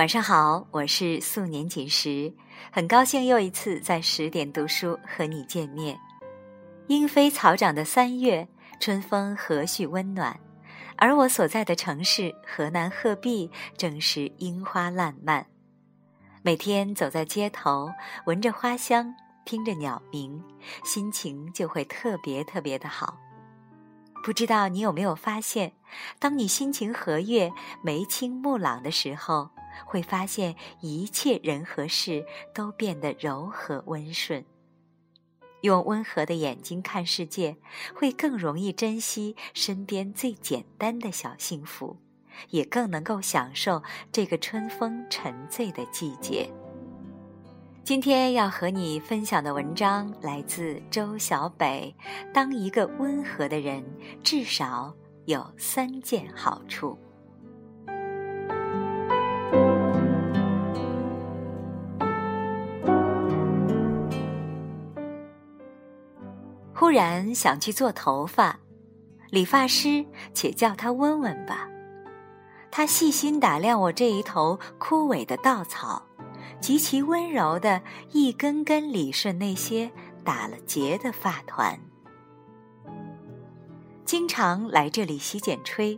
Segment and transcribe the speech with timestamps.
[0.00, 2.32] 晚上好，我是素年锦时，
[2.72, 6.00] 很高兴又一次在十点读书和你见面。
[6.86, 8.48] 莺飞草长的三月，
[8.80, 10.40] 春风和煦温暖，
[10.96, 15.44] 而我所在的城市河南鹤壁正是樱花烂漫。
[16.40, 17.90] 每天走在街头，
[18.24, 20.42] 闻着花香，听着鸟鸣，
[20.82, 23.18] 心情就会特别特别的好。
[24.24, 25.74] 不知道你有没有发现，
[26.18, 29.50] 当你心情和悦、眉清目朗的时候，
[29.84, 32.24] 会发现一切人和事
[32.54, 34.44] 都变得柔和温顺。
[35.62, 37.56] 用温和的眼睛看世界，
[37.94, 41.98] 会更容易珍惜身边最简单的小幸福，
[42.48, 46.50] 也更能够享受这个春风沉醉的季节。
[47.82, 51.94] 今天要和你分享的文章来自周小北。
[52.32, 53.84] 当一个温和的人，
[54.22, 54.94] 至少
[55.26, 56.96] 有三件好处。
[66.90, 68.58] 突然想去做头发，
[69.30, 71.68] 理发师且叫他温温吧。
[72.68, 76.02] 他细心打量我这一头枯萎的稻草，
[76.60, 77.80] 极其温柔的
[78.10, 79.88] 一根根理顺那些
[80.24, 81.78] 打了结的发团。
[84.04, 85.96] 经常来这里洗剪吹，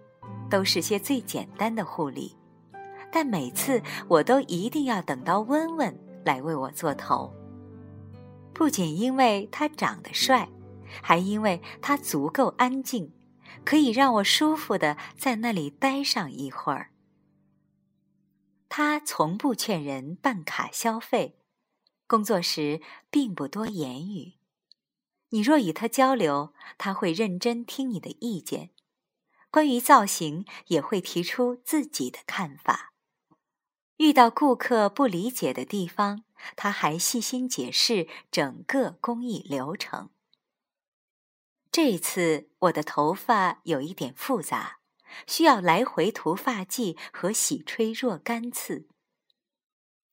[0.50, 2.36] 都是些最简单的护理，
[3.10, 7.32] 但每次我都一定要等到温温来为我做头。
[8.52, 10.46] 不仅因为他长得帅。
[11.02, 13.12] 还因为他足够安静，
[13.64, 16.90] 可以让我舒服的在那里待上一会儿。
[18.68, 21.38] 他从不劝人办卡消费，
[22.06, 24.34] 工作时并不多言语。
[25.30, 28.70] 你若与他交流，他会认真听你的意见，
[29.50, 32.92] 关于造型也会提出自己的看法。
[33.98, 36.24] 遇到顾客不理解的地方，
[36.56, 40.10] 他还细心解释整个工艺流程。
[41.72, 44.80] 这次我的头发有一点复杂，
[45.26, 48.86] 需要来回涂发剂和洗吹若干次。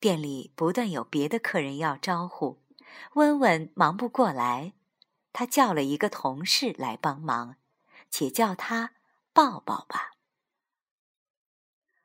[0.00, 2.62] 店里不断有别的客人要招呼，
[3.12, 4.72] 温温忙不过来，
[5.34, 7.56] 他叫了一个同事来帮忙，
[8.10, 8.94] 且叫他
[9.34, 10.12] 抱抱吧。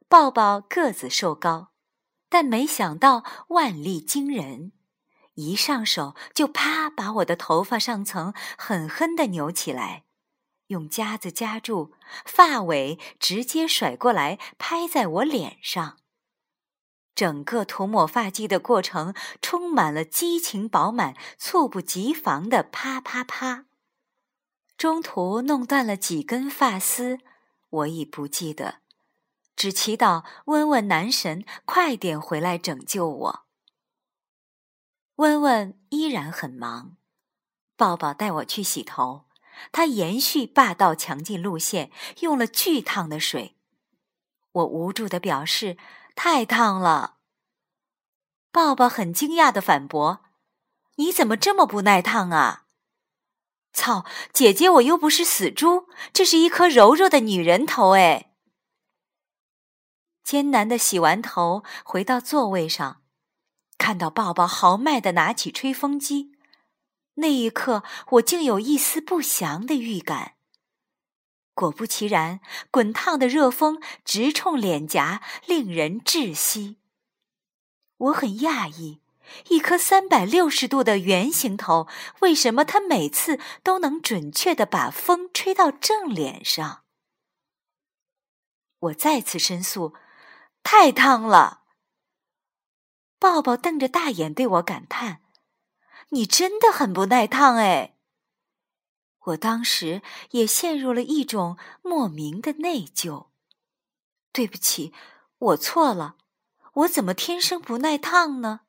[0.10, 1.72] 抱抱个子瘦高，
[2.28, 4.74] 但没想到腕力惊人。
[5.36, 10.04] 一上手就啪把我的头发上层狠狠地扭起来，
[10.68, 11.92] 用夹子夹住，
[12.26, 15.98] 发尾直接甩过来拍在我脸上。
[17.14, 23.66] 整个涂抹发剂的过程充满了激情饱满、猝不及防的啪啪啪。
[24.78, 27.20] 中途弄断了几根发丝，
[27.70, 28.80] 我已不记得，
[29.56, 33.45] 只祈祷温温男神快点回来拯救我。
[35.16, 36.98] 温温依然很忙，
[37.78, 39.26] 抱抱带我去洗头，
[39.72, 43.56] 他延续霸道强劲路线，用了巨烫的水。
[44.52, 45.78] 我无助的表示
[46.16, 47.18] 太烫了。
[48.52, 50.26] 抱抱很惊讶的反驳
[50.96, 52.64] ：“你怎么这么不耐烫啊？”
[53.74, 58.34] 操，姐姐我又不是死猪，这是一颗柔弱的女人头哎。
[60.24, 63.02] 艰难的洗完头，回到座位上。
[63.78, 66.32] 看到抱抱豪迈的拿起吹风机，
[67.16, 70.34] 那一刻我竟有一丝不祥的预感。
[71.54, 76.78] 果不其然，滚烫的热风直冲脸颊，令人窒息。
[77.98, 79.02] 我很讶异，
[79.50, 81.88] 一颗三百六十度的圆形头，
[82.20, 86.84] 为什么它每次都能准确的把风吹到正脸上？
[88.80, 89.94] 我再次申诉：
[90.62, 91.65] 太烫了。
[93.26, 95.24] 抱抱瞪着大眼对我感叹
[96.10, 97.96] ：“你真的很不耐烫哎！”
[99.26, 103.30] 我当时也陷入了一种莫名的内疚。
[104.32, 104.94] 对不起，
[105.40, 106.18] 我错了，
[106.74, 108.60] 我怎么天生不耐烫呢？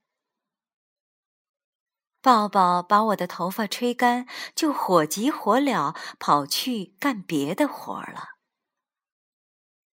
[2.22, 8.36] 抱抱把我的头发吹干，就火急火燎跑去干别的活儿了。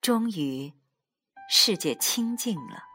[0.00, 0.75] 终于，
[1.49, 2.88] 世界清静了。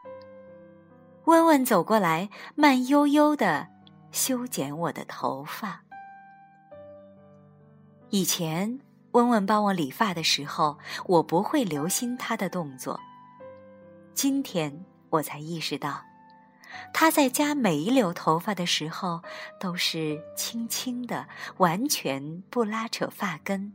[1.24, 3.68] 温温走过来，慢悠悠的
[4.12, 5.80] 修剪我的头发。
[8.10, 8.80] 以前
[9.12, 13.00] 温温帮我理发的时候，我不会留心他的动作。
[14.12, 16.04] 今天我才意识到，
[16.92, 19.22] 他在夹每一绺头发的时候，
[19.58, 23.72] 都是轻轻的，完全不拉扯发根。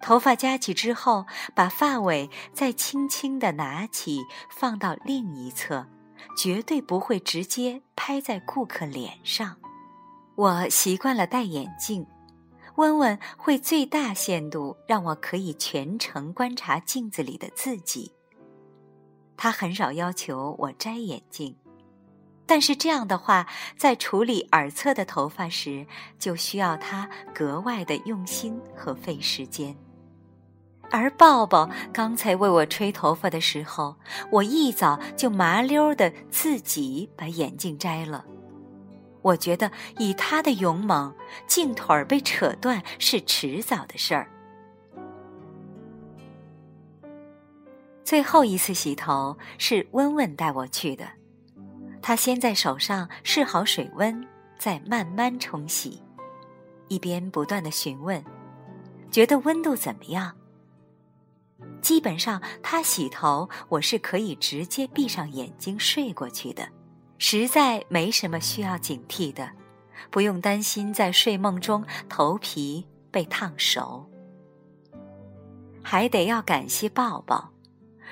[0.00, 5.86] 头发夹起之后，把发尾再轻轻地拿起，放到另一侧，
[6.36, 9.56] 绝对不会直接拍在顾客脸上。
[10.36, 12.06] 我习惯了戴眼镜，
[12.76, 18.12] 温温会最大限度让我可以全程观察镜子里的自己。
[19.36, 21.56] 他很少要求我摘眼镜，
[22.46, 25.86] 但是这样的话，在处理耳侧的头发时，
[26.18, 29.76] 就需要他格外的用心和费时间。
[30.90, 33.94] 而抱抱刚才为我吹头发的时候，
[34.30, 38.24] 我一早就麻溜的自己把眼镜摘了。
[39.20, 41.14] 我觉得以他的勇猛，
[41.46, 44.30] 镜腿儿被扯断是迟早的事儿。
[48.04, 51.06] 最后一次洗头是温温带我去的，
[52.00, 54.26] 他先在手上试好水温，
[54.56, 56.02] 再慢慢冲洗，
[56.86, 58.24] 一边不断的询问，
[59.10, 60.34] 觉得温度怎么样。
[61.80, 66.68] 基本上，他洗头，我是可以直接闭上眼睛睡过去的，
[67.18, 69.50] 实在没什么需要警惕的，
[70.10, 74.08] 不用担心在睡梦中头皮被烫熟。
[75.82, 77.52] 还得要感谢抱抱，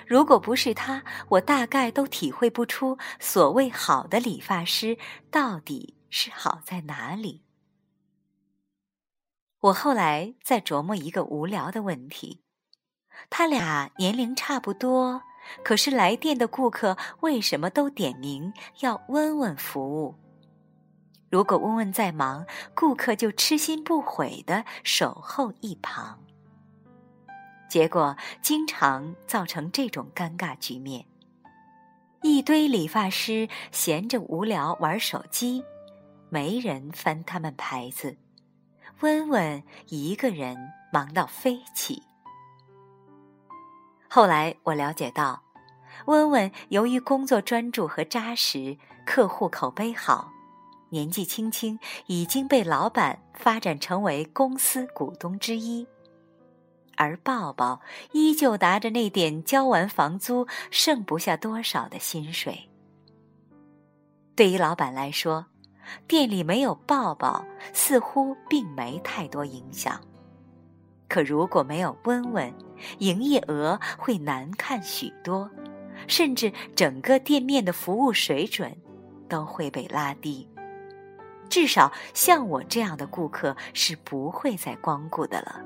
[0.07, 4.97] 如果不是他，我大概都体会不出所谓好的理发师
[5.31, 7.43] 到底是好在哪里。
[9.61, 12.46] 我后来在琢磨一个无聊的问题。
[13.29, 15.23] 他俩年龄差不多，
[15.63, 20.15] 可是来电的顾客为什么都点名要温温服务？
[21.29, 26.23] 如果温温在忙，顾客就痴心不悔的守候一旁。
[27.69, 31.05] 结果经常造成这种尴尬局面：
[32.23, 35.65] 一堆理发师闲着无聊玩手机，
[36.31, 38.17] 没人翻他们牌子，
[39.01, 40.57] 温温一个人
[40.93, 42.03] 忙到飞起。
[44.09, 45.43] 后来我了解到，
[46.07, 50.31] 温温由于工作专注和扎实，客户口碑好，
[50.91, 55.87] 年纪轻轻已经被老板发展成为公司股东之一，
[56.97, 57.81] 而抱抱
[58.13, 62.69] 依旧拿着那点交完房租剩不下多少的薪水。
[64.35, 65.47] 对于老板来说，
[66.07, 70.01] 店里没有抱抱似乎并没太多影响。
[71.09, 72.53] 可如果没有温温，
[72.99, 75.49] 营业额会难看许多，
[76.07, 78.77] 甚至整个店面的服务水准
[79.29, 80.49] 都会被拉低。
[81.49, 85.61] 至少像我这样的顾客是不会再光顾的了。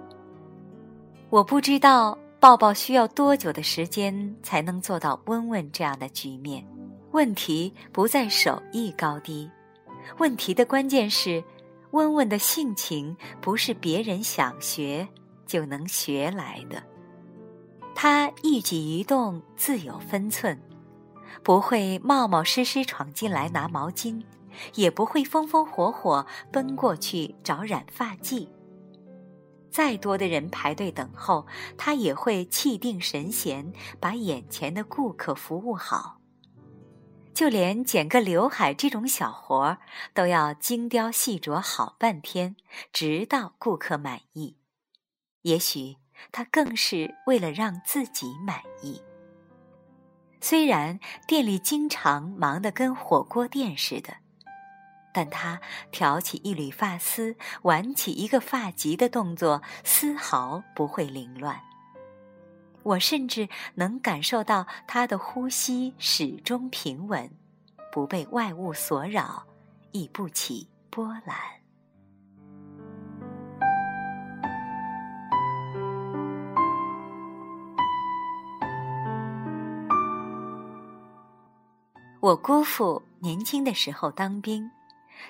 [1.30, 6.64] 我不知道抱抱需要多久的时间才能做到温温这样的局面。
[7.12, 9.50] 问题不在手艺高低，
[10.18, 11.42] 问题的关键是
[11.92, 15.08] 温温的性情不是别人想学。
[15.50, 16.80] 就能学来的。
[17.92, 20.62] 他一举一动自有分寸，
[21.42, 24.22] 不会冒冒失失闯进来拿毛巾，
[24.74, 28.48] 也不会风风火火奔过去找染发剂。
[29.72, 36.20] 再多的人排队等候，他也会气定神闲，把眼前的顾客服务好。
[37.34, 39.78] 就连剪个刘海这种小活儿，
[40.14, 42.54] 都要精雕细琢好半天，
[42.92, 44.59] 直到顾客满意。
[45.42, 45.96] 也许
[46.32, 49.02] 他更是为了让自己满意。
[50.40, 54.16] 虽然店里经常忙得跟火锅店似的，
[55.12, 61.60] 但他挑起一缕发丝、挽起一个发髻的动作丝毫不会凌乱。
[62.82, 67.30] 我甚至能感受到他的呼吸始终平稳，
[67.92, 69.44] 不被外物所扰，
[69.92, 71.59] 亦不起波澜。
[82.20, 84.70] 我姑父年轻的时候当兵，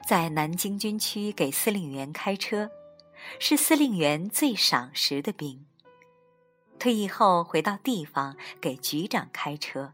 [0.08, 2.68] 在南京军区给司令员开车，
[3.38, 5.64] 是司令员最赏识的兵。
[6.80, 9.92] 退役后回到地方给局长开车，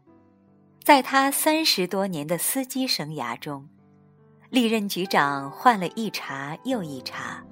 [0.83, 3.69] 在他三十多年的司机生涯中，
[4.49, 7.43] 历任局长换了一茬又一茬，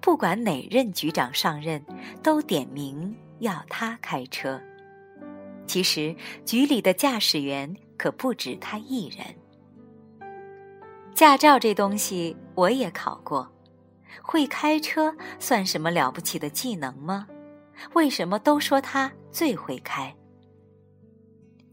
[0.00, 1.84] 不管哪任局长上任，
[2.22, 4.58] 都点名要他开车。
[5.66, 7.76] 其实局里的驾驶员。
[8.00, 9.26] 可不止他一人。
[11.14, 13.46] 驾照这东西我也考过，
[14.22, 17.26] 会开车算什么了不起的技能吗？
[17.92, 20.16] 为什么都说他最会开？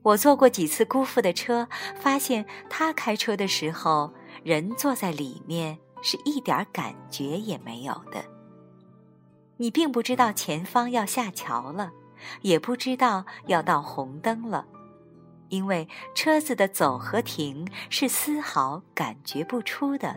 [0.02, 8.22] 我坐过几次姑父的车，发现他开车的时候，人坐在里面是一点感觉也没有的。
[9.56, 11.94] 你并不知道前方要下桥了，
[12.42, 14.68] 也不知道要到红灯了，
[15.50, 20.16] 因为车子的走和停是丝毫感觉不出的，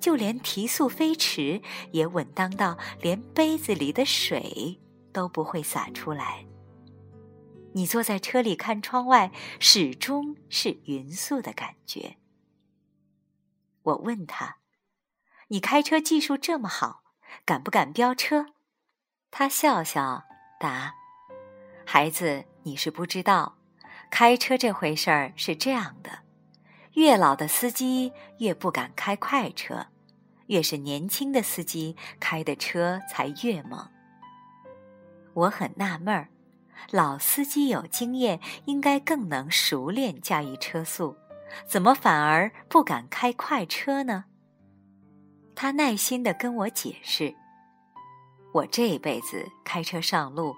[0.00, 1.60] 就连提速飞驰
[1.92, 4.80] 也稳当到连杯子里的水
[5.12, 6.44] 都不会洒出来。
[7.72, 12.18] 你坐在车里看窗外，始终是匀速的感觉。
[13.82, 14.58] 我问他
[15.48, 17.02] ：“你开车技术这么好，
[17.44, 18.46] 敢不敢飙车？”
[19.32, 20.22] 他笑笑
[20.60, 20.94] 答
[21.84, 23.58] ：“孩子，你是不知道，
[24.16, 26.20] 开车这回事儿是这样的：
[26.92, 29.88] 越老的司机越不敢开快车，
[30.46, 33.88] 越是年轻的司机开的车才越猛。”
[35.34, 36.28] 我很纳闷儿，
[36.92, 41.16] 老司机有经验，应该更能熟练驾驭车速，
[41.66, 44.26] 怎么反而不敢开快车呢？
[45.56, 47.34] 他耐心地跟我解释。
[48.52, 50.54] 我这辈子开车上路，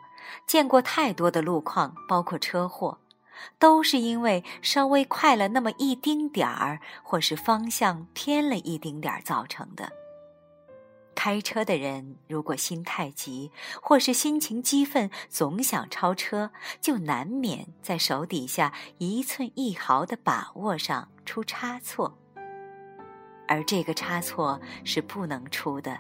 [0.47, 2.99] 见过太多的路况，包括车祸，
[3.59, 9.91] 都是因为稍微快了那么一丁点儿，或是方向偏了一丁点儿造成的。
[11.15, 13.51] 开车的人如果心太急，
[13.81, 16.51] 或是心情激愤，总想超车，
[16.81, 22.17] 就难免在手底下一寸一毫的把握上出差错，
[23.49, 25.99] 而这个差错是不能出的。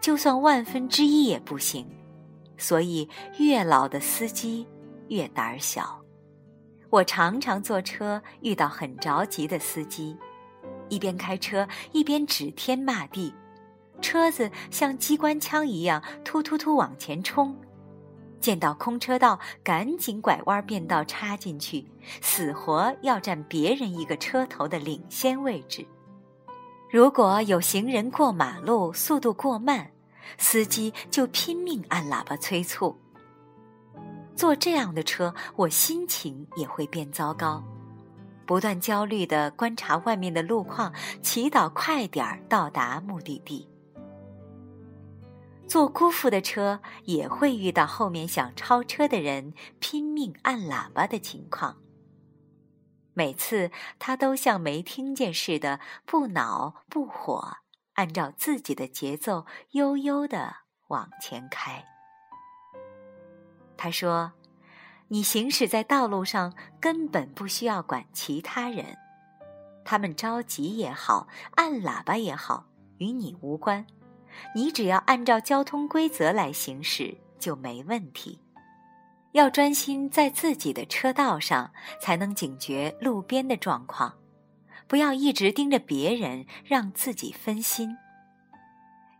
[0.00, 1.86] 就算万分之一也不行，
[2.56, 3.08] 所以
[3.38, 4.66] 越老的司机
[5.08, 6.00] 越胆小。
[6.90, 10.16] 我常常坐车遇到很着急的司机，
[10.88, 13.34] 一边开车一边指天骂地，
[14.00, 17.56] 车子像机关枪一样突突突往前冲，
[18.40, 21.90] 见到空车道赶紧拐弯变道插进去，
[22.22, 25.84] 死活要占别人一个车头的领先位置。
[26.88, 29.90] 如果有行人过马路，速度过慢，
[30.38, 32.96] 司机就拼命按喇叭催促。
[34.36, 37.64] 坐这样的车，我心情也会变糟糕，
[38.44, 43.66] 不断焦虑地观察外面的路况，祈祷快点儿到达目的地。
[45.66, 51.78] 坐姑父的车，也会遇到后面想超车的人拼命按喇叭的情况。
[53.14, 57.56] 每次他都像没听见似的，不恼不火，
[57.94, 60.54] 按照自己的节奏悠悠的
[60.88, 61.95] 往前开。
[63.76, 64.32] 他说
[65.08, 68.96] ：“你行驶在道路上，根本不需要管其他人，
[69.84, 72.66] 他们着急也好，按喇叭也好，
[72.98, 73.86] 与你无关。
[74.54, 78.40] 你只要按照交通规则来行驶，就没问题。”
[79.32, 84.14] 要专心在自己的车道上，才能警觉路边的状况，
[84.88, 87.94] 不要一直盯着别人，让自己分心。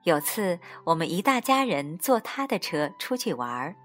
[0.05, 3.77] 有次我们一大家人坐他的车出去玩儿，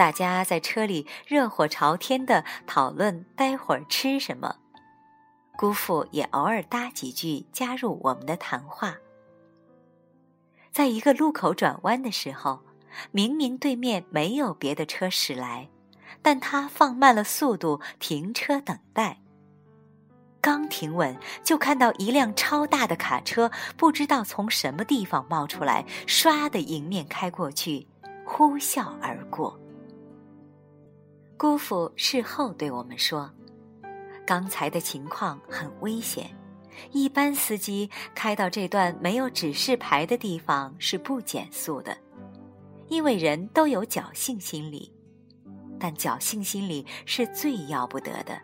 [0.00, 4.56] 大家在车里热火朝天的讨论待会儿吃什么，
[5.58, 8.96] 姑父也偶尔搭几句加入我们的谈话。
[10.72, 12.62] 在一个路口转弯的时候。
[13.12, 15.68] 明明对面没有别的车驶来，
[16.22, 19.20] 但他放慢了速度停车等待。
[20.40, 27.86] 刚停稳，就看到一辆超大的卡车，不知道从什么地方冒出来，唰的迎面开过去，
[28.24, 29.56] 呼啸而过。
[31.40, 33.30] 姑父事后对我们说
[34.28, 36.30] ：“刚才的情况很危险，
[36.92, 41.96] 一般司机开到这段没有指示牌的地方是不减速的。”
[42.88, 44.92] 因为人都有侥幸心理，
[45.78, 48.38] 但侥幸心理是最要不得的。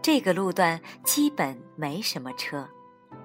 [0.00, 2.64] 这个路段基本没什么车，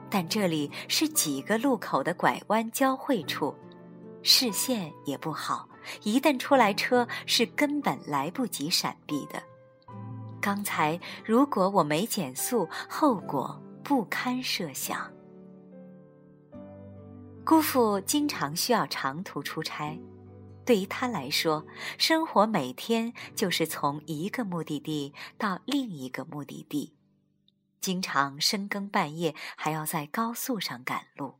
[0.10, 3.54] 但这里是几个路口的拐弯交汇处，
[4.24, 5.70] 视线也不好，
[6.04, 9.42] 一旦出来车是根本来不及闪避的。
[10.42, 15.12] 刚才如果我没减速，后果不堪设想。
[17.46, 20.00] 姑父经常需要长途出差。
[20.66, 21.66] 对于他来说，
[21.98, 26.96] 生活每天就是从一个目的地到另一个目的地，
[27.82, 31.40] 经常深更半夜还要在高速上赶路。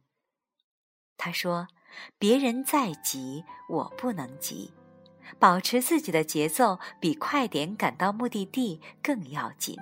[1.16, 1.70] 他说
[2.18, 4.74] ：“别人再急，我不能急，
[5.40, 9.78] 保持自己的节奏比快点赶到目的地更要紧。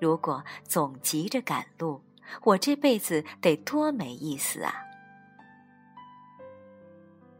[0.00, 2.02] 如果总急着赶路，
[2.42, 4.74] 我这辈子得多没意思啊！”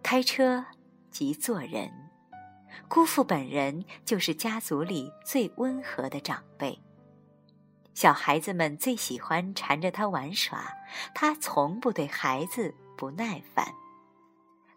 [0.02, 0.64] 开车。
[1.08, 1.90] 即做人，
[2.88, 6.78] 姑父本人就是家族里最温和的长辈。
[7.94, 10.62] 小孩子们最喜欢缠着他玩耍，
[11.14, 13.66] 他从不对孩子不耐烦。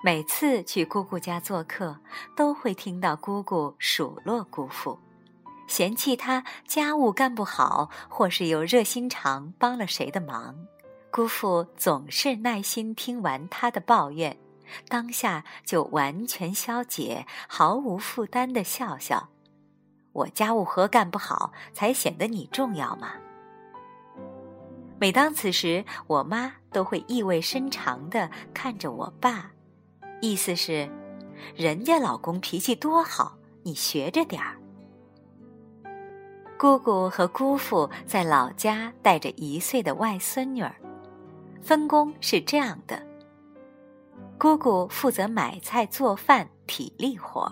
[0.01, 1.97] 每次去姑姑家做客，
[2.35, 4.97] 都会听到姑姑数落姑父，
[5.67, 10.55] 嫌弃他家务干不好，或是有热心肠帮了谁的忙。
[11.11, 14.37] 姑父总是耐心听完他的抱怨，
[14.87, 19.29] 当下就完全消解，毫无负担的笑笑
[20.13, 23.13] ：“我家务活干不好，才显得你重要嘛。”
[24.99, 29.51] 每当此时，我妈都会意味深长的看着我爸。
[30.21, 30.89] 意思是，
[31.55, 34.57] 人家老公脾气多好，你学着点儿。
[36.57, 40.75] 姑姑和姑父在老家带着一岁的外孙女儿，
[41.61, 43.01] 分工是这样的：
[44.37, 47.49] 姑姑负责买菜做饭体力活，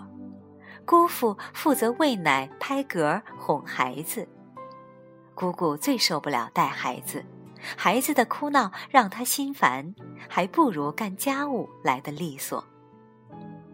[0.84, 4.28] 姑父负责喂奶拍嗝哄孩子。
[5.34, 7.24] 姑姑最受不了带孩子。
[7.76, 9.94] 孩子的哭闹让他心烦，
[10.28, 12.64] 还不如干家务来的利索。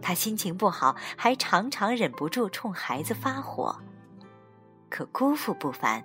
[0.01, 3.75] 他心情不好，还常常忍不住冲孩子发火。
[4.91, 6.05] 可姑父不烦，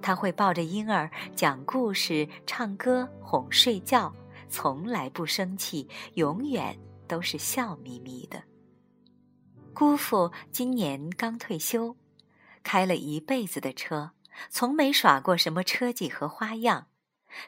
[0.00, 4.14] 他会抱着婴儿讲故事、唱歌、哄睡觉，
[4.48, 8.42] 从来不生气，永远都是笑眯眯的。
[9.74, 11.96] 姑父今年刚退休，
[12.62, 14.12] 开了一辈子的车，
[14.48, 16.86] 从没耍过什么车技和花样。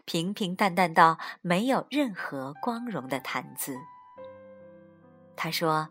[0.05, 3.77] 平平淡淡到没有任何光荣的谈资。
[5.37, 5.89] 他说：“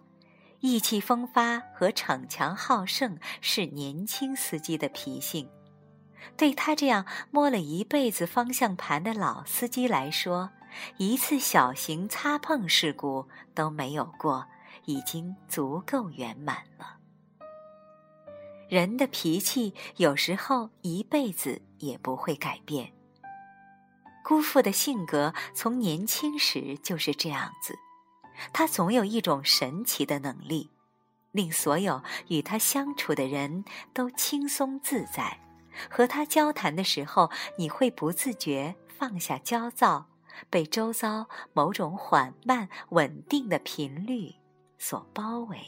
[0.59, 5.47] 意气风发和逞强好胜是年轻司机的脾性，
[6.35, 10.49] 对他这样摸了一辈子方向盘的老司机来说，
[10.97, 14.47] 一次小型擦碰事故都没有过，
[14.85, 16.97] 已经足够圆满了。
[18.67, 22.91] 人的脾气有时候一辈子也不会改变。”
[24.27, 27.77] 姑父的性格从年轻时就是这样子，
[28.51, 30.71] 他总有一种神奇的能力，
[31.31, 35.39] 令所有与他相处的人都轻松自在。
[35.91, 40.07] 和他交谈的时候，你会不自觉放下焦躁，
[40.49, 44.33] 被周遭某种缓慢稳定的频率
[44.79, 45.59] 所包围。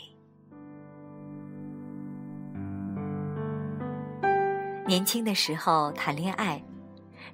[4.88, 6.64] 年轻的时候谈恋爱。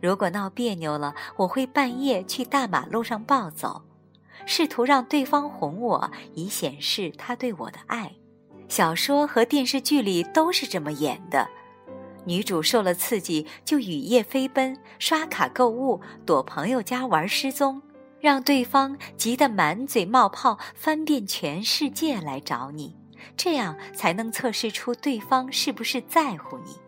[0.03, 3.83] 如果闹别扭了，我会半夜去大马路上暴走，
[4.45, 8.11] 试图让对方哄我，以显示他对我的爱。
[8.67, 11.47] 小说和电视剧里都是这么演的：
[12.25, 17.81] 女主受了刺激就雨夜飞奔、刷卡购物、躲朋友家玩失踪，
[18.19, 22.97] 让对方急得满嘴冒泡，翻遍全世界来找你，
[23.37, 26.82] 这样才能测试出对方是不是在乎你。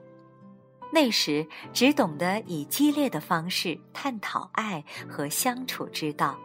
[0.95, 6.39] 那时只懂得以激烈的方式探讨爱和相处之道，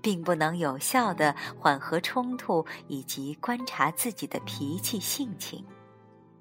[0.00, 5.62] 并不能有效的缓和冲突以及观察自己的脾气性情。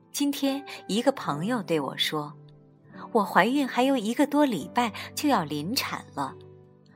[0.10, 2.34] 今天一个朋友对我说
[3.12, 6.34] ：“我怀孕还有一个多礼拜就要临产了，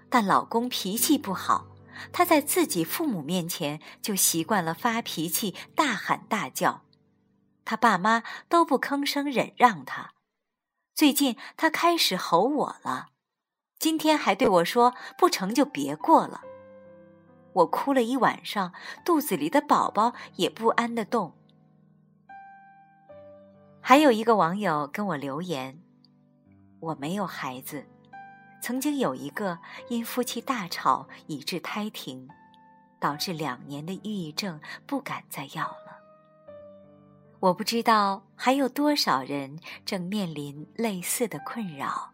[0.09, 1.67] 但老公脾气不好，
[2.13, 6.83] 他在自己父母面前就习惯了发脾气、大喊大叫，
[7.65, 10.13] 他爸妈都不吭声忍让他。”
[10.93, 13.07] 最近他开始吼我了，
[13.79, 16.41] 今天还对我说：“不成就别过了。”
[17.53, 18.73] 我哭了一晚上，
[19.03, 21.33] 肚子里的宝宝也不安的动。
[23.81, 25.81] 还有一个网友跟我留言
[26.79, 27.85] ：“我没有孩子，
[28.61, 32.29] 曾经有一个因夫妻大吵以致胎停，
[32.99, 35.80] 导致两年的抑郁症，不敢再要了。”
[37.41, 42.11] 我不知道还有多少人正面临类似的困扰。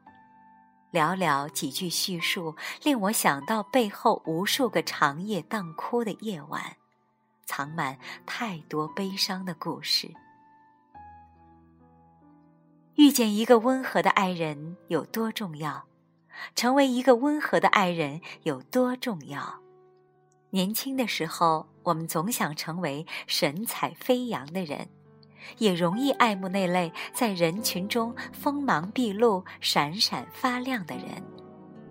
[0.89, 6.77] 寥寥几句叙述，令我想到背后无数个长夜荡哭的夜晚，
[7.45, 10.09] 藏满太多悲伤的故事。
[12.95, 15.85] 遇见一个温和的爱人有多重要？
[16.55, 19.59] 成为一个温和的爱人有多重要？
[20.51, 24.87] 年轻的时候，我们总想成为神采飞扬的人。
[25.57, 31.23] 也容易爱慕那类在人群中锋芒毕露、闪闪发亮的人，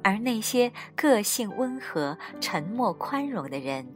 [0.03, 3.87] 而那些个性温和、沉默宽容的人，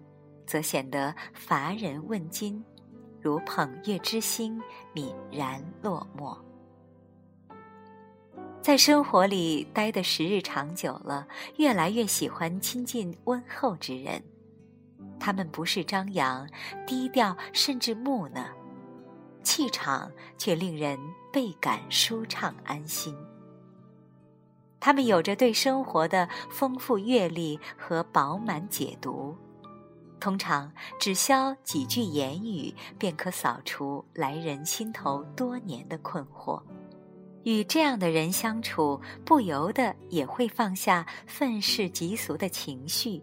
[0.46, 2.64] 则显得乏人问津，
[3.20, 4.60] 如捧月之星，
[4.94, 6.36] 泯然落寞。
[8.62, 14.22] 在生活里待的时日长久了，越来越喜欢亲近温厚之人，
[15.18, 16.46] 他们不是张扬、
[16.86, 18.44] 低调，甚至木讷。
[19.42, 20.98] 气场却令人
[21.32, 23.16] 倍感舒畅安心。
[24.78, 29.36] 他们有着对生活的丰富阅历和饱满解读，
[30.18, 36.62] 通常只消几句言语，便可扫除来人心头多年的困惑。
[37.42, 43.22] 与这样的人相处，不由得也会放下愤世嫉俗的情绪，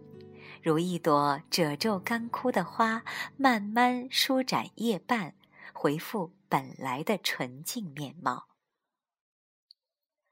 [0.60, 3.02] 如一朵褶皱干枯的花，
[3.36, 5.34] 慢慢舒展叶瓣，
[5.80, 8.48] 回复本来的纯净面貌。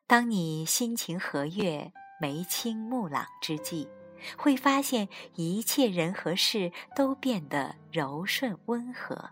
[0.08, 3.88] 当你心情和悦、眉清目朗之际，
[4.36, 9.30] 会发现一切人和事都变得柔顺温和。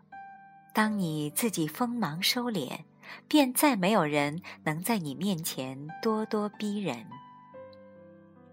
[0.72, 2.84] 当你自己锋芒收敛，
[3.26, 7.08] 便再没有人能在你面前咄咄逼人。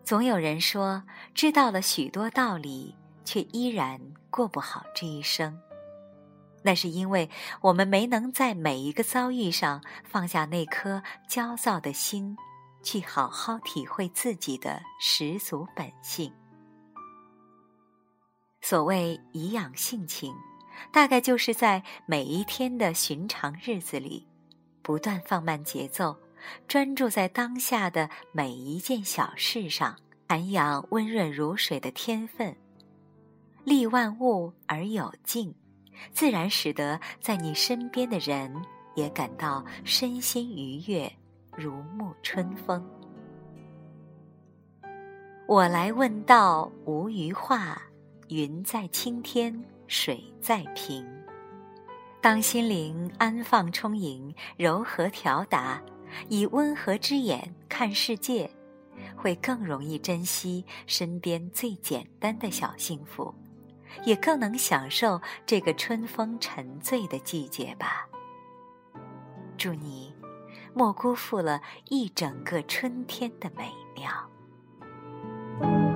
[0.04, 1.04] 总有人说，
[1.36, 5.62] 知道了许多道理，却依然过不好这一生。
[6.64, 7.30] 那是因为
[7.62, 12.38] 我们没能在每一个遭遇上放下那颗焦躁的心，
[12.84, 16.32] 去好好体会自己的十足本性。
[18.62, 20.36] 所谓颐养性情，
[20.94, 24.28] 大概就是在每一天的寻常日子里，
[24.84, 26.16] 不断放慢节奏，
[26.68, 29.98] 专注在当下的每一件小事上，
[30.28, 32.56] 涵养温润如水的天分，
[33.64, 35.56] 利万物而有静。
[36.12, 38.54] 自然使得在你身边的人
[38.96, 41.12] 也感到身心愉悦，
[41.56, 42.86] 如沐春风。
[45.48, 47.82] 我来问道，无余话。
[48.30, 51.06] 云在青天，水在平。
[52.22, 55.82] 当心灵安放充盈，柔和调达，
[56.30, 58.50] 以温和之眼看世界，
[59.18, 63.36] 会更容易珍惜身边最简单的小幸福。
[64.04, 68.08] 也更能享受这个春风沉醉的季节吧。
[69.58, 70.16] 祝你，
[70.74, 75.91] 莫辜负了一整个春天的美妙。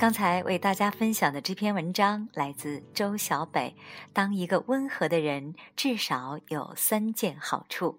[0.00, 3.76] 刚才为大家分享的这篇文章来自周小北。
[4.14, 7.98] 当一个温和的人，至少有三件好处。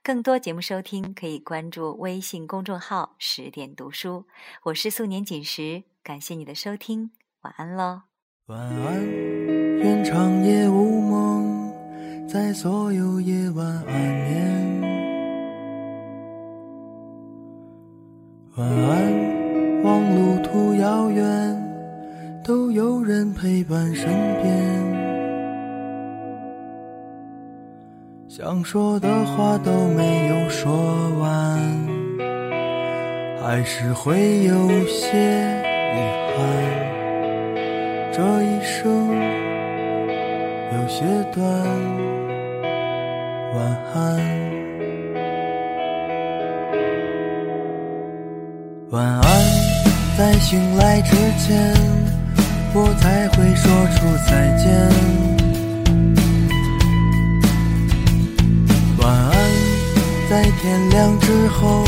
[0.00, 4.26] 更多节目收听，可以关注微信公众号“十点读书”。
[4.62, 7.10] 我是素年锦时，感谢你的收听，
[7.40, 8.02] 晚安喽。
[8.46, 9.04] 晚安，
[9.78, 14.80] 愿长夜无梦，在所有夜晚安眠。
[18.56, 19.39] 晚安。
[19.82, 21.24] 望路途遥远，
[22.44, 24.06] 都有人陪伴身
[24.42, 24.80] 边。
[28.28, 30.70] 想说的话都没有说
[31.18, 31.58] 完，
[33.42, 35.18] 还是会有些
[35.94, 35.98] 遗
[36.34, 36.36] 憾。
[38.12, 39.08] 这一生
[40.72, 41.44] 有些短，
[43.54, 43.58] 晚
[43.94, 44.20] 安，
[48.90, 49.69] 晚安。
[50.20, 51.74] 在醒来之前，
[52.74, 54.68] 我才会说出再见。
[58.98, 59.32] 晚安，
[60.28, 61.86] 在天亮之后，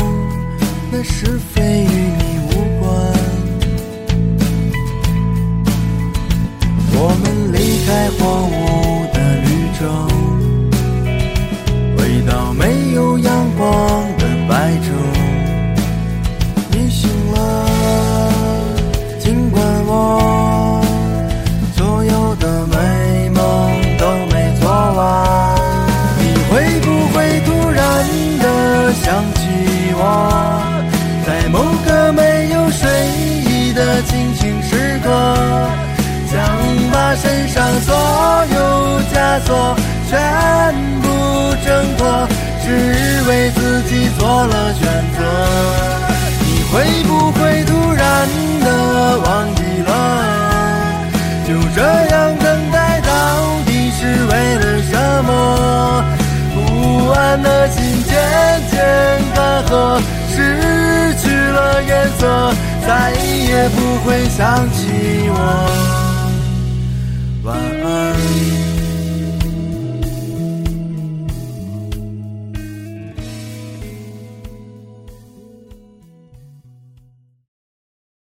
[0.91, 2.89] 那是非与你无关。
[6.95, 8.61] 我们离开荒芜
[9.13, 9.47] 的绿
[9.79, 9.81] 洲，
[11.95, 13.69] 回到没有阳光
[14.17, 15.12] 的白昼。
[30.05, 30.61] 我
[31.25, 32.89] 在某个没有睡
[33.47, 35.09] 意的清醒时刻
[36.29, 36.35] 想
[36.91, 37.95] 把身上所
[38.53, 39.77] 有枷锁
[40.09, 41.07] 全部
[41.63, 42.27] 挣脱
[42.65, 42.67] 只
[43.29, 44.83] 为自己做了选
[45.15, 45.19] 择。
[46.41, 48.27] 你会不会突然
[48.59, 50.32] 的忘记了？
[57.41, 58.13] 的心渐
[58.71, 58.79] 渐
[59.33, 60.35] 干涸，失
[61.21, 62.53] 去了颜色，
[62.87, 66.12] 再也不会想起我。